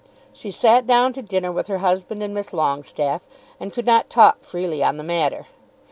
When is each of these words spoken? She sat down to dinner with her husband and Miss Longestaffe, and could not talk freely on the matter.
She 0.33 0.49
sat 0.49 0.87
down 0.87 1.13
to 1.13 1.21
dinner 1.21 1.51
with 1.51 1.67
her 1.67 1.77
husband 1.77 2.23
and 2.23 2.33
Miss 2.33 2.49
Longestaffe, 2.51 3.27
and 3.59 3.71
could 3.71 3.85
not 3.85 4.09
talk 4.09 4.41
freely 4.41 4.81
on 4.83 4.97
the 4.97 5.03
matter. 5.03 5.45